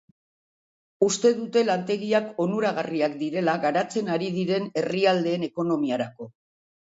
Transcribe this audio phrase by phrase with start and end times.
[1.07, 6.31] Uste dute lantegiak onuragarriak direla garatzen ari diren herrialdeen ekonomiarako.